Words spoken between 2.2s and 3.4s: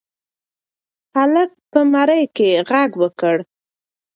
کې غږ وکړ.